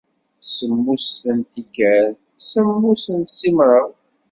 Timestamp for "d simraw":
3.25-3.89